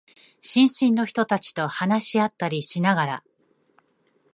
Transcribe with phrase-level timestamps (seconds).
[0.41, 3.23] 新進の人たちと話し合ったりしながら、